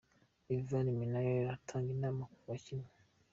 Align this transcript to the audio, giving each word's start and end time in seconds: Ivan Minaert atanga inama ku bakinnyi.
Ivan 0.57 0.87
Minaert 0.97 1.47
atanga 1.55 1.89
inama 1.95 2.23
ku 2.33 2.39
bakinnyi. 2.47 2.91